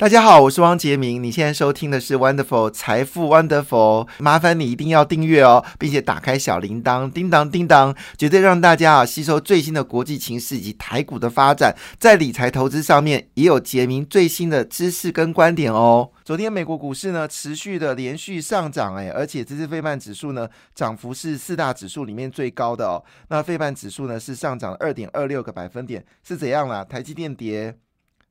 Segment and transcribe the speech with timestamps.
[0.00, 1.22] 大家好，我是汪杰明。
[1.22, 16.10] 你现在收听的是 Wonderful 财富 Wonderful，麻烦你一定要订阅哦，并且打开小铃铛，叮当叮当，绝对让大家啊吸收最新的国际情势以及台股的发展，在理财投资上面也有杰明最新的知识跟观点哦。
[16.24, 23.04] 昨天美国股市呢持续的连续上涨，哎，而且这次费半指数呢涨幅是四大指数里面最高的哦。
[23.28, 26.82] 那费半指数呢是上涨二点二六个百分点，是怎样啦？
[26.82, 27.76] 台积电跌。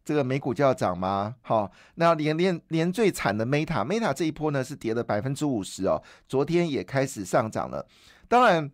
[0.10, 1.36] 这个美股就要涨吗？
[1.44, 7.86] 好，那连连连最惨的 Meta，Meta 这一波呢是跌了百分之五十哦，昨天也开始上涨了。
[8.28, 8.72] 当然，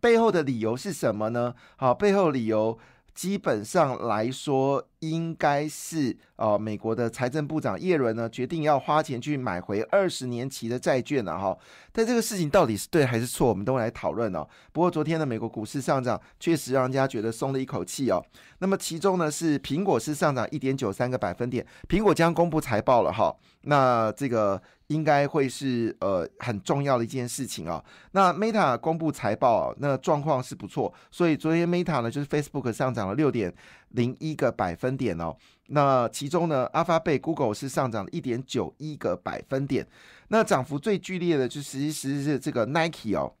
[0.00, 1.54] 背后的理由是什么呢？
[1.76, 2.78] 好，背后理由
[3.14, 4.88] 基本上来说。
[5.10, 11.56] 应该是哦，美国的财政部长耶伦呢决定要花钱去买回二十年期的债券了哈。
[11.92, 14.46] 但这个事情到底是对还是错，我们都来讨论哦。
[14.72, 18.24] 不过昨天的美国股市上涨，确实让人家觉得松了一口气哦。
[18.58, 23.34] 那么其中呢是苹果是上涨一点九三个百分点，苹果将公布财报了哈。
[23.66, 27.82] 那这个应该会是呃很重要的一件事情啊。
[28.12, 33.54] 那 Meta 公布财报，那状况是不错，所以昨天 Meta 呢就是 Facebook 上涨了六点。
[33.94, 35.34] 零一个百分点哦，
[35.68, 39.86] 那其中呢，阿发贝 Google 是上涨一点九一个百分点，
[40.28, 43.32] 那涨幅最剧烈的就其实是这个 Nike 哦。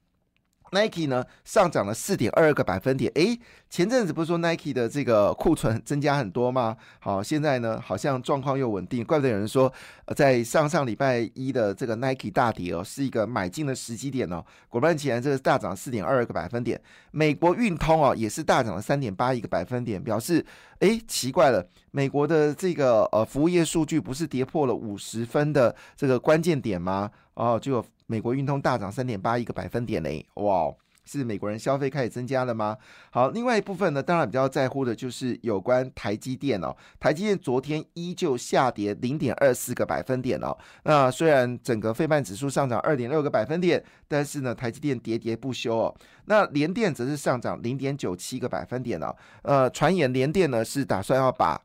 [0.72, 3.38] Nike 呢上涨了四点二个百分点，诶，
[3.70, 6.76] 前阵子不是说 Nike 的这个库存增加很多吗？
[6.98, 9.72] 好，现在呢好像状况又稳定，怪不得有人说，
[10.06, 14.44] 呃在上上礼拜一的这个 Nike 大跌哦，是一个买进的时机点哦。
[14.68, 16.80] 果不其然，这个大涨四点二个百分点。
[17.12, 20.44] 美国运通哦也是大涨了三点八一个百分点，表示，
[20.80, 27.10] 诶，奇怪了，美国的这个呃服务业数据不是跌破了五十分的这个关键点吗？
[27.34, 27.84] 哦，就。
[28.06, 30.72] 美国运通大涨三点八一个百分点嘞，哇，
[31.04, 32.76] 是美国人消费开始增加了吗？
[33.10, 36.74] 好，另外一部分呢，当然比较在乎的就是有关台积电哦。
[36.98, 40.56] 台积电昨天依旧下跌零点二四个百分点哦。
[40.84, 45.94] 那虽然整个费半指数上涨二点六个百分点，但是呢，台积电喋喋不休哦。
[46.26, 49.14] 那联电则是上涨零点九七个百分点哦。
[49.42, 51.60] 呃，传言联电呢是打算要把。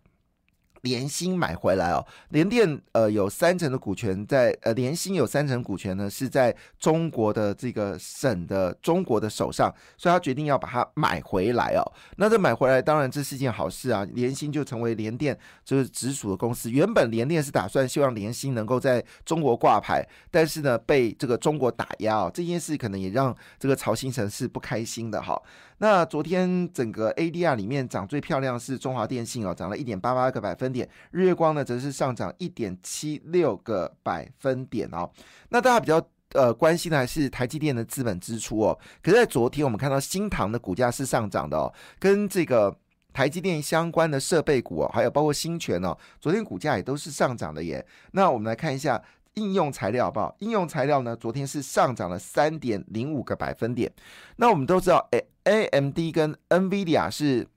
[0.81, 11.83] 联新买回来哦，联电呃有三成的股权在呃联新有三成股权呢是在中国的这个省的中国的手上，所以他决定要把它买回来哦。
[12.17, 16.69] 那这买回来当然这是件好事啊，联新就成为联电就是直属的公司。
[16.71, 25.41] 原本联电是打算希望联新能够在中国挂牌，但是呢被这个中国打压哦，这件事可能也让这个曹新成是不开心的哈。
[25.81, 30.87] 那昨天整个 ADR 里面涨最漂亮是中华电信哦，涨了一点八八个百分点。
[31.11, 35.09] 日月光呢，则是上涨一点七六个百分点哦。
[35.49, 36.01] 那大家比较
[36.33, 38.77] 呃关心的还是台积电的资本支出哦。
[39.01, 42.75] 可是，在昨天我们看到新唐的股价是上涨的哦，跟这个
[43.13, 47.85] 台积电相关的设备股哦，还有包括新权哦，昨天股价也都是上涨的耶。
[48.11, 49.01] 那我们来看一下。
[49.35, 50.35] 应用材料好不好？
[50.39, 53.89] 应用材料呢，昨天是上涨了三点零五个百分点。
[54.35, 57.47] 那我们都知道，哎，A M D 跟 N V I D I A 是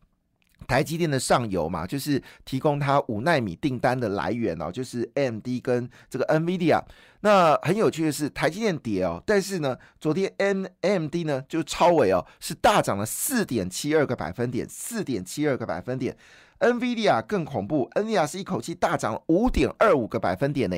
[0.62, 6.84] 台积电的上游嘛，就是提供它五纳米订单的来源哦，就是 A M D 跟这个 N V I D I A。
[7.20, 16.16] 那很有趣的是，台积电跌哦，但是呢，昨天 N A M D 呢就超伟哦，是大涨了四点七二个百分点，四点七二个百分点。
[16.58, 20.76] N V I D I A 更恐怖，N V I D I A 是一口气大涨五点二五个百分点呢。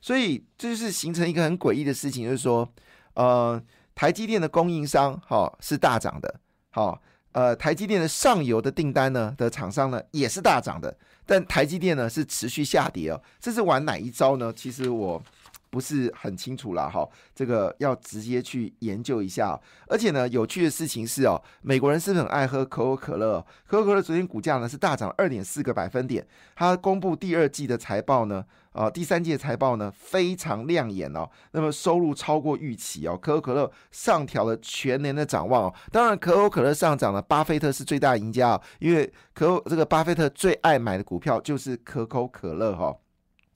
[0.00, 2.68] 所以这就是形成一个很诡异的事情，就是说，
[3.14, 3.62] 呃，
[3.94, 7.00] 台积电的供应商哈是大涨的，好，
[7.32, 10.94] 呃，台积电的上游的订单呢的厂商呢也是大涨的，
[11.26, 14.52] 但台积电呢是持续下跌哦，这是玩哪一招呢？
[14.54, 15.22] 其实我。
[15.72, 19.58] 不是很清楚了哈，这个要直接去研究一下。
[19.88, 23.44] 而且呢，有趣的事情是哦，美国人是很爱喝可口可乐？
[23.66, 26.26] 可口可乐昨天股价呢是大涨二点四个百分点。
[26.54, 31.26] 它公布第二季的财报呢，啊，第三季的财报呢非常亮眼哦。
[31.52, 35.74] 那么收入超过预期哦，可口可乐上调了全年的展望哦。
[35.90, 42.94] 当然，可口可乐上涨了，巴菲特是最大赢家哦，因为可口这个巴菲特最爱买的股票就是可口可乐哈。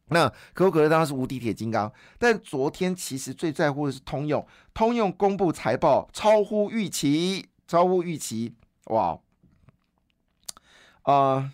[0.09, 8.55] 那可口可乐当然是无敌铁金刚，但昨天其实最在乎的是通用，通用公布财报超乎预期，超乎预期，
[8.87, 9.19] 哇，
[11.03, 11.51] 啊，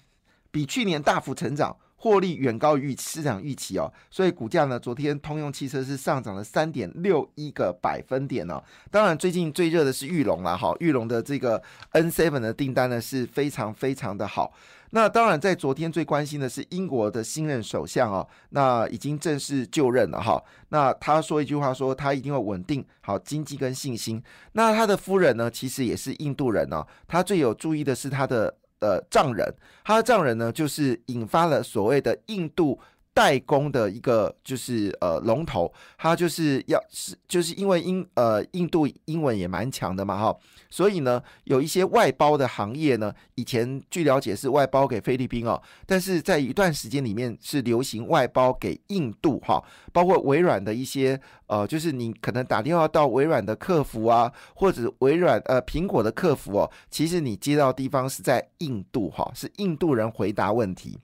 [0.51, 1.77] 比去年大幅成长。
[2.03, 8.61] 获利远高于市场预期哦，所以股价呢，昨天通用汽车是上涨了三点六一个百分点哦。
[8.91, 11.63] 当然，最近最热的是玉龙了哈，玉龙的这个
[11.93, 14.53] N seven 的订单呢是非常非常的好。
[14.95, 20.43] 那当然，在昨天最关心的是英国的新任首相哦，那已经正式就任了哈。
[20.69, 24.23] 那他说一句话说，他一定会稳定好经济跟信心。
[24.53, 26.87] 那他的夫人呢，其实也是印度人哦。
[27.07, 28.57] 他最有注意的是他的。
[28.83, 29.47] 呃丈人，
[29.85, 32.77] 他的丈人呢，就是引发了所谓的印度
[33.15, 40.37] 代工的一个就是呃龙头，它就是要是就是因为英呃印度英文也蛮强的嘛哈，
[40.71, 49.63] 所以呢有一些外包的行业呢，以前据了解是外包给菲律宾哦，但是在一段时间里面是流行外包给印度哈，
[49.93, 60.99] 包括微软的一些呃，就是你可能打电话到微软的客服啊，或者微软呃苹果的客服哦，其实你接到地方是在印度哈，是印度人回答问题。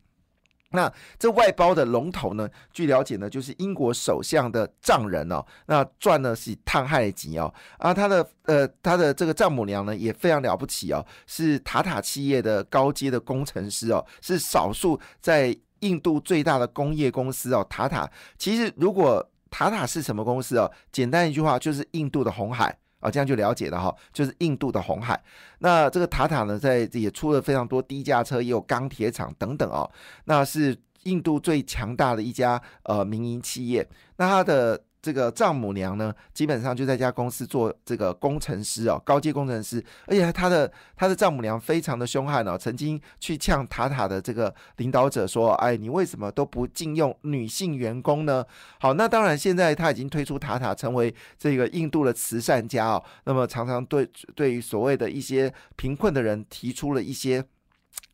[0.71, 2.49] 那这外包的龙头呢？
[2.73, 5.43] 据了解呢，就是英国首相的丈人哦。
[5.67, 7.53] 那赚的是碳害级哦。
[7.79, 17.67] 啊，他的呃，他的这个丈母娘呢也非常了不起哦，是塔塔企业的高阶的工程师哦，是少数在印度最大的工业公司哦。
[17.71, 20.71] 塔塔其实如果塔塔是什么公司哦？
[20.93, 22.77] 简单一句话就是印度的红海。
[23.01, 25.23] 啊，这样就了解了哈，就是印度的红海。
[25.59, 29.91] 那这个塔塔呢，在也出了非常多低价车，也有钢铁厂等等哦。
[30.25, 33.89] 那是印度最强大的一家呃民营企业。
[34.17, 34.83] 那它的。
[35.01, 48.45] 这个丈母娘呢，基本上就在家公司做这个工程师哦，高阶工程师，而且他的他的丈母娘非常的凶悍哦，曾经去呛塔塔的这个领导者说：“哎，你为什么都不禁用女性员工呢？”
[48.81, 57.45] 好，那当然现在他已经推出塔塔成为这个印度的慈善家哦，那么常常对对于所谓的一些贫困的人提出了一些。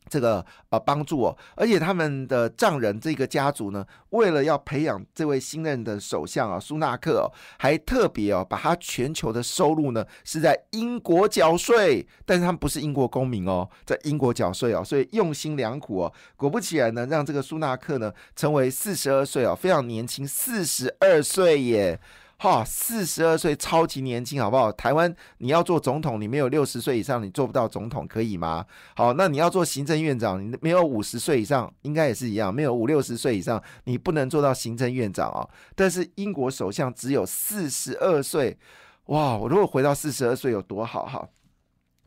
[0.09, 7.27] 这个呃帮助哦，而且他们的丈人这个家族呢，为了要培养这位新任的首相啊，苏纳克哦，
[7.59, 21.99] 还特别哦，把他全球的收入呢是在英国缴税，但是他们不是英国公民哦，在英国缴税哦，所以用心良苦哦，果不其然呢，让这个苏纳克呢成为四十二岁哦，非常年轻，四十二岁耶。
[22.37, 24.71] 哈，四十二岁超级年轻，好不好？
[24.73, 28.67] 台湾你要做总统，你没有六十岁以上，你做不到总统，可以吗？
[28.97, 35.49] 好，那你要做行政院长，你没有五十岁以上，应该也是一样，没有五六十岁以上，你不能做到行政院长啊。
[35.75, 38.59] 但是英国首相只有四十二岁，
[39.07, 39.37] 哇！
[39.37, 41.27] 我如果回到四十二岁有多好哈？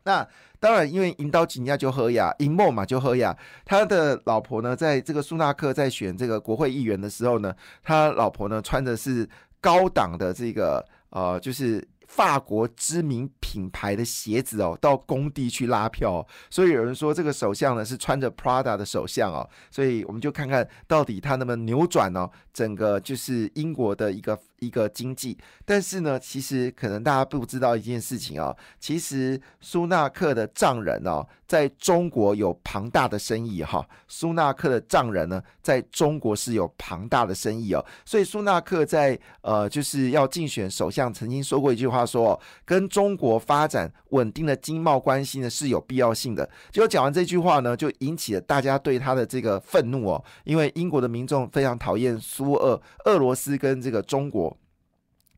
[0.04, 0.28] 那
[0.60, 3.36] 当然，因为引导景亚就喝呀，银梦嘛就喝呀。
[3.66, 9.28] 他的老婆呢，在这个苏纳克在选这个国会议员的时候呢，他老婆呢穿的是。
[9.68, 24.40] 高档的这个呃，就是法国知名品牌的鞋子哦，到工地去拉票，所以有人说这个首相呢是穿着 Prada 的首相哦，所以我们就看看到底他能不能扭转哦整个就是英国的一个。
[24.60, 33.88] 一个经济，但是呢，其实可能大家不知道一件事情啊，其实苏纳克的丈人哦，在中国有庞大的生意哈。
[34.08, 46.50] 苏纳克的丈人呢，在中国是有庞大的生意哦，所以苏纳克在呃就是要竞选首相，曾经说过一句话，说跟中国发展稳定的经贸关系呢是有必要性的。
[46.72, 54.47] 结果讲完这句话呢，就引起了大家对他的这个愤怒哦，因为英国的民众非常讨厌苏俄、俄罗斯跟这个中国。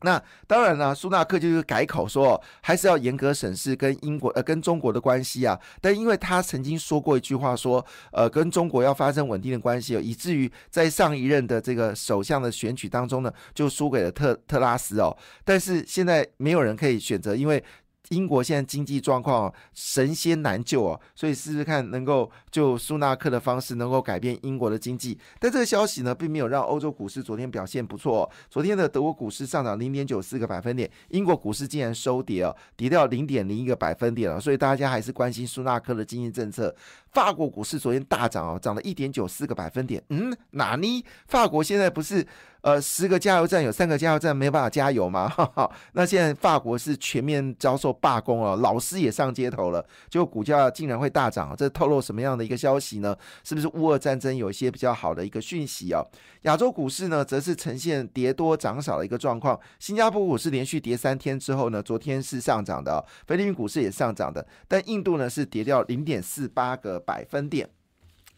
[0.02, 5.58] 那当然了，苏纳克就是改口说，还是要严格审视跟英国呃跟中国的关系啊。
[5.80, 15.16] 但因为他曾经说过一句话，说呃跟中国要发生稳定的关系，以至于在上一任的这个首相的选举当中呢，就输给了特特拉斯哦。
[15.44, 17.62] 但是现在没有人可以选择，因为。
[18.08, 25.16] 英国现在经济状况神仙难救哦，所以试试看能够就苏纳克的方式能够改变英国的经济。
[25.38, 28.28] 但这个消息呢，并没有让欧洲股市昨天表现不错。
[28.48, 34.40] 昨天的德国股市上涨零点九四个百分点，英国股市竟然收跌哦，跌掉零点零一个百分点了。
[34.40, 36.74] 所以大家还是关心苏纳克的经济政策。
[37.12, 40.02] 法国股市昨天大涨哦，涨了一点九四个百分点。
[40.10, 41.04] 嗯，哪尼？
[41.26, 42.26] 法国现在不是？
[42.62, 45.26] 呃，十个加油站有三个加油站没办法加油吗？
[45.26, 53.16] 哈 哈那现在法国是全面遭受罢工了，老师也上街头了，就股价竟然会大涨，这透露什么样的一个消息呢？
[53.42, 56.06] 是不是乌俄战争有一些比较好的一个讯息哦？
[56.42, 59.58] 亚洲股市呢，则是呈现跌多涨少的一个状况。
[59.78, 67.68] 新加坡股市连续跌三天之后呢，昨天是上涨的，菲律宾股市也上涨的，但印度呢是跌掉零点四八个百分点。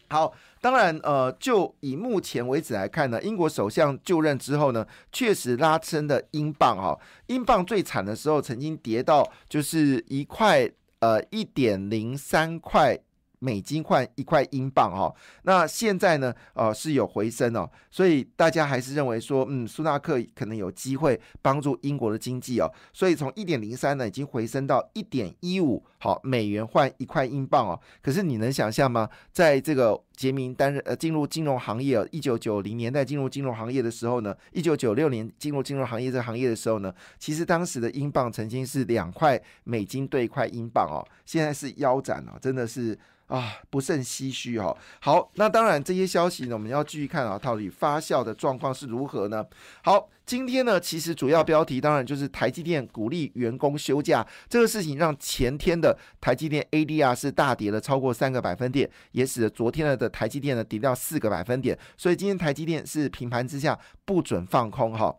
[0.09, 12.99] 好，当然，呃，就以目前为止来看呢，英国首相就任之后呢，确实拉升的英镑哈，英镑最惨的时候曾经跌到就是一块呃一点零三块。
[13.43, 27.77] 美金换一块英镑哦，那现在呢，呃是有回升哦，所以大家还是认为说，嗯，苏纳克可能有机会帮助英国的经济哦，所以从一点零三呢，已经回升到一点一五，好，美元换一块英镑哦。
[28.01, 29.09] 可是你能想象吗？
[29.33, 42.97] 在这个杰明担任呃进入金融行业，一九九零年代进入金融行业的时候呢，一九九六年进入金融行业这个行业的时候呢，其实当时的英镑曾经是两块美金兑一块英镑哦，现在是腰斩了，真的是。
[43.33, 44.77] 啊，不胜唏嘘哈。
[44.99, 49.43] 好，那当然这些消息呢，我们要继续看啊，到底发酵的状况是如何呢？
[49.83, 61.75] 好，今天呢，其实主要标题当然就是台积电鼓励员工休假这个事情，让前天的台积电 ADR 是大跌了超过三个百分点，也使得昨天的台积电呢跌掉四个百分点。
[61.97, 65.11] 所以今天台积电是平盘之下不准放空哈。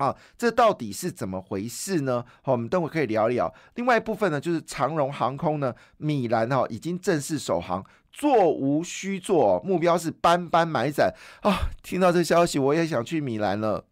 [0.00, 2.24] 啊，这到底是怎么回事呢？
[2.40, 3.52] 好，我们等会可以聊聊。
[3.74, 11.68] 另外一部分呢，就是长荣航空呢，米兰哈已经正式首航，座无虚座，目标是班班买载啊！
[11.82, 13.84] 听到这消息，我也想去米兰了。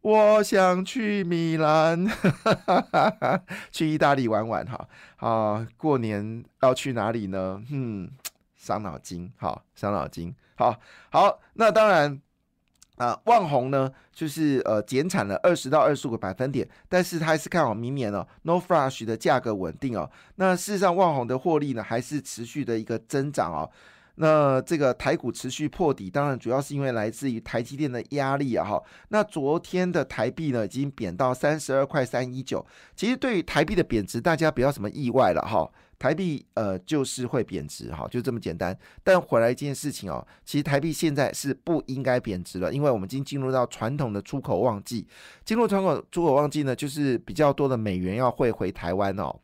[0.00, 2.06] 我想去米兰，
[3.70, 4.88] 去意大利玩玩哈。
[5.16, 7.62] 啊，过年要去哪里呢？
[7.70, 8.10] 嗯，
[8.56, 11.40] 伤脑筋，好，伤脑筋，好好。
[11.52, 12.22] 那当然。
[13.00, 20.10] 啊，万宏呢，就是呃减产了二十到二十五个百分点，但是他还是看好明年哦，No Flash 的价格稳定哦。
[20.34, 23.70] 那事实上，万宏的获利呢，还是持续的一个增长哦。
[24.16, 28.82] 那这个台股持续破底，当然主要是因为来自于台积电的压力啊哈。
[29.08, 32.66] 那昨天的台币呢，已经贬到三十二块三一九。
[32.94, 35.66] 其实对于台币的贬值，大家不要什么意外了哈。
[36.00, 38.76] 台币呃就是会贬值哈，就这么简单。
[39.04, 45.06] 但回来一件事情哦，其实台币现在是不应该贬值了，因为我们已经进入到传统的出口旺季。
[45.44, 49.38] 进入传统出口旺季呢，就是比较多的美元要汇回台湾哦。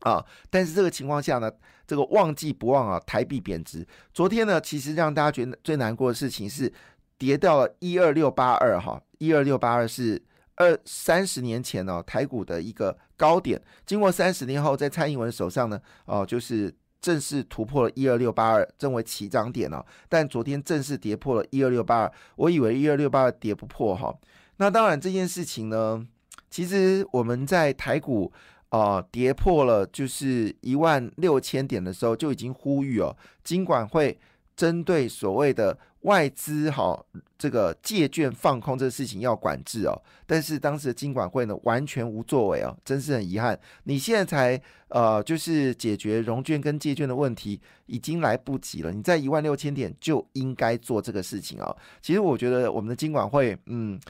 [0.00, 1.50] 啊，但是这个情况下呢，
[1.86, 3.86] 这个旺季不忘啊，台币贬值。
[4.12, 6.70] 昨天呢，其实让大家觉得最难过的事情是
[7.16, 10.20] 跌到了一二六八二哈，一二六八二是
[10.56, 19.84] 二三十年前呢台股的一个高点，经过三十年后，在蔡英文手上呢，哦，就是正式突破了一二六八二，正为起涨点哦。
[20.08, 24.14] 但昨天正式跌破了一二六八二，我以为一二六八二跌不破哈。
[24.56, 26.06] 那当然这件事情呢，
[26.50, 28.32] 其实我们在台股。
[28.72, 34.18] 啊，跌破了就是一万六千点的时候，就已经呼吁哦，金管会
[34.56, 36.98] 针对所谓的外资哈
[37.38, 39.92] 这个借券放空这个事情要管制哦。
[40.26, 43.58] 但是当时的金管会呢完全无作为哦，真是很遗憾。
[43.84, 48.92] 你现在才呃就是解决融券跟借券的问题，已经来不及了。
[48.92, 51.76] 你在一万六千点就应该做这个事情哦。
[52.00, 54.00] 其实我觉得我们的金管会嗯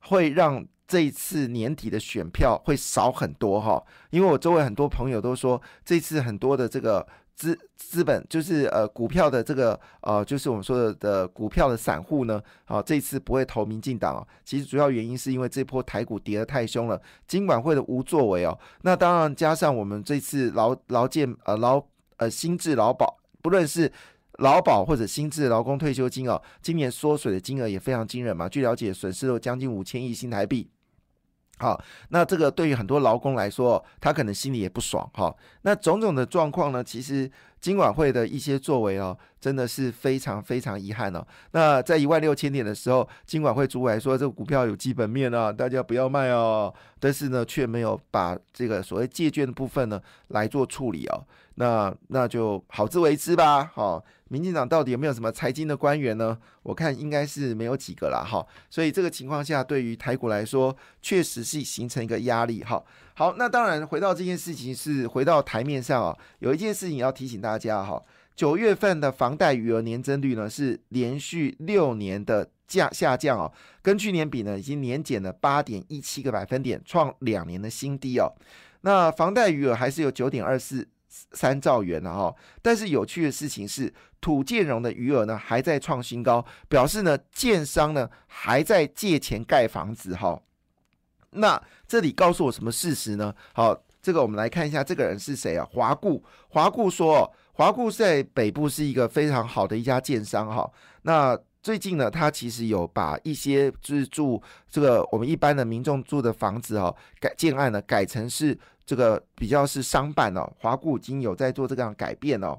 [0.00, 0.64] 会让。
[0.90, 7.06] 这一次年底的选票会少很多哈，因为我周围很多朋友都说，这次很多的这个
[7.38, 14.26] 资资本，就是呃股票的这个呃，就是我们说的的股票的散户呢，啊，这次不会投民进党哦。
[14.44, 18.58] 其实主要原因是因为这波台股跌得太凶了，金管会的无作为哦。
[18.82, 21.80] 那当然加上我们这次劳劳健呃劳
[22.16, 23.90] 呃新制劳保，不论是。
[24.38, 28.48] 劳保或者新制劳工退休金哦，今年缩水的金额也非常惊人嘛。
[28.48, 30.70] 据了解，损失了将近五千亿新台币。
[31.58, 35.34] 好，那这个对于很多劳工来说，他可能心里也不爽哈。
[35.62, 41.26] 那种种的状况呢，其实金管会的一些作为哦，真的是非常非常遗憾哦。
[41.50, 46.72] 那在一万六千点的时候，金管会主委说这个股票有基本面啊，大家不要卖哦。
[47.00, 51.26] 但是呢，却没有把这个所谓借券的部分呢来做处理哦。
[51.56, 53.68] 那那就好自为之吧。
[53.74, 56.38] 好，民进党到底有没有什么财经的官员呢？
[56.62, 58.22] 我看应该是没有几个啦。
[58.22, 62.62] 哈，所以这个情况下，对于台股来说，确实是形成一个压力。
[62.62, 68.02] 哈，好，那当然回到这件事情是回到台面上啊，有一件事情要提醒大家哈，
[68.36, 78.30] 九月份的房贷余额年增率呢是连续六年的降下降哦，跟去年比呢已经年减了八点一七个百分点，创两年的新低哦。
[78.82, 80.86] 那房贷余额还是有九点二四。
[81.08, 90.40] 三兆元了哈，但是有趣的事情是，土建融的余额呢还在创新高，表示呢建商呢还在借钱盖房子哈。
[91.30, 93.34] 那这里告诉我什么事实呢？
[93.54, 95.66] 好，这个我们来看一下，这个人是谁啊？
[95.70, 100.70] 华固，华固说，华固在北部是一个非常好的一家建商哈。
[101.02, 108.58] 那最近呢，他其实有把一些就是住这个我们一般的民众住的房子哈改建案呢改成是。
[108.88, 112.58] 这个比较是商办哦，华固已经有在做这样改变哦。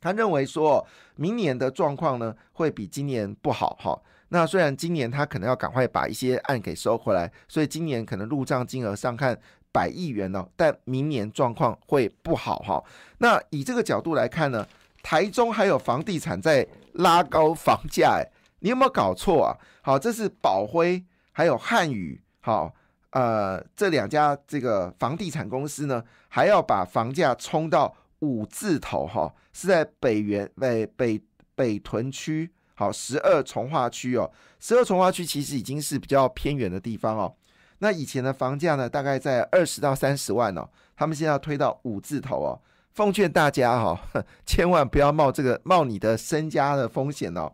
[0.00, 4.00] 他认为说，明年的状况呢会比今年不好哈。
[4.28, 9.36] 那虽然今年他可能要赶快把一些案给收回来，所以今年可能入账金额上看
[9.72, 12.84] 百亿元哦，但明年状况会不好哈。
[13.18, 14.64] 那以这个角度来看呢，
[15.02, 18.30] 台中还有房地产在拉高房价，哎，
[18.60, 19.58] 你有没有搞错啊？
[19.82, 22.72] 好，这是宝辉还有汉语好。
[23.10, 31.20] 呃，这两家这个房地产公司呢，还要把房价冲到五字头哈，是在北园北北
[31.54, 37.34] 北屯区，好十二从化区哦，十二从化区其实已经是比较偏远的地方哦。
[37.78, 42.60] 那以前的房价呢，大概在二十到三十万哦，他们现在要推到五字头哦。
[42.92, 43.98] 奉劝大家哈，
[44.44, 47.50] 千万不要冒这个冒你的身家的风险哦，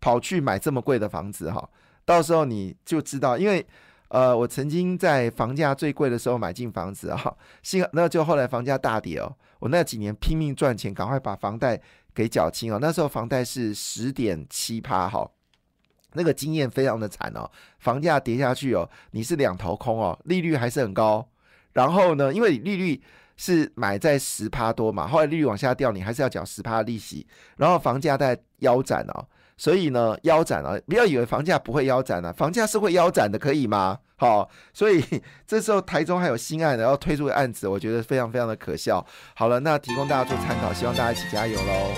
[0.00, 1.66] 跑去买这么贵的房子哈，
[2.04, 3.64] 到时候你就知道，因为
[4.10, 11.80] 呃，我曾经在房价最贵的时候买进房子啊，幸那就后来房价大跌哦，我那几年拼命赚钱，赶快把房贷
[12.12, 15.30] 给缴清哦，那时候房贷是十点七趴哈。
[16.14, 17.48] 那个经验非常的惨哦，
[17.78, 21.24] 房价跌下去哦，你是两头空哦，利率还是很高。
[21.72, 23.00] 然后呢，因为利率
[23.36, 27.24] 是买在十趴多嘛，后来利率往下掉，你还是要缴十趴利息。
[27.56, 29.24] 然后房价在腰斩哦，
[29.60, 33.98] 所以呢腰斩了，不要以为房价不会腰斩啊，房价是会腰斩的，可以吗？
[34.16, 35.04] 好，所以
[35.46, 39.04] 这时候台中还有新案的要推出的案子，我觉得非常非常的可笑。
[39.34, 41.90] 好了，那提供大家做参考，希望大家一起加油喽。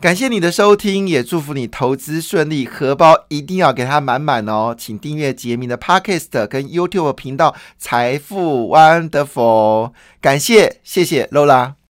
[0.00, 4.74] 感谢你的收听，也祝福你投资顺利，荷包一定要给它满满哦！
[4.76, 9.88] 请订阅杰明的 Podcast 跟 YouTube 频道《财富 Wonderful》，
[10.20, 11.74] 感谢，谢谢 Lola。